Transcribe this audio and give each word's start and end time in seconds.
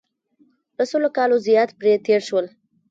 له 0.77 0.83
سلو 0.91 1.09
کالو 1.17 1.37
زیات 1.47 1.69
پرې 1.79 1.93
تېر 2.05 2.21
شول. 2.27 2.45